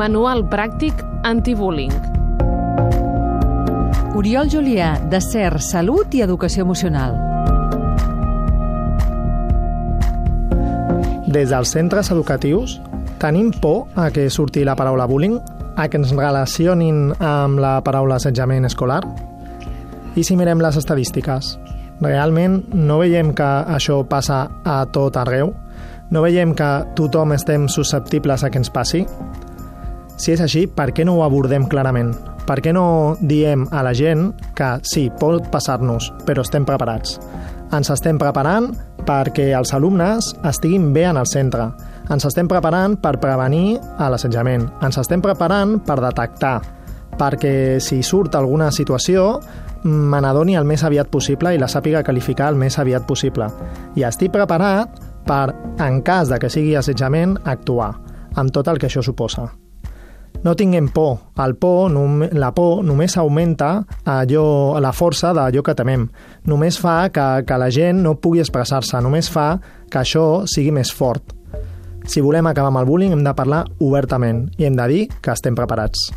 [0.00, 0.96] Manual pràctic
[1.28, 1.92] antibullying.
[4.16, 7.18] Oriol Julià, de CER, Salut i Educació Emocional.
[11.28, 12.78] Des dels centres educatius
[13.20, 15.36] tenim por a que surti la paraula bullying,
[15.76, 19.02] a que ens relacionin amb la paraula assetjament escolar?
[20.16, 21.58] I si mirem les estadístiques?
[22.00, 25.52] Realment no veiem que això passa a tot arreu?
[26.08, 29.04] No veiem que tothom estem susceptibles a que ens passi?
[30.20, 32.10] Si és així, per què no ho abordem clarament?
[32.44, 34.26] Per què no diem a la gent
[34.58, 37.14] que sí, pot passar-nos, però estem preparats?
[37.72, 38.66] Ens estem preparant
[39.08, 41.70] perquè els alumnes estiguin bé en el centre.
[42.12, 44.66] Ens estem preparant per prevenir l'assetjament.
[44.84, 46.58] Ens estem preparant per detectar,
[47.16, 49.38] perquè si surt alguna situació
[49.88, 53.48] me n'adoni el més aviat possible i la sàpiga qualificar el més aviat possible.
[53.96, 55.46] I estic preparat per,
[55.80, 57.94] en cas de que sigui assetjament, actuar,
[58.36, 59.48] amb tot el que això suposa.
[60.44, 61.18] No tinguem por.
[61.44, 61.90] El por,
[62.32, 66.06] la por només augmenta allò, la força d'allò que temem.
[66.48, 69.52] Només fa que, que la gent no pugui expressar-se, només fa
[69.90, 71.36] que això sigui més fort.
[72.08, 75.36] Si volem acabar amb el bullying hem de parlar obertament i hem de dir que
[75.36, 76.08] estem preparats.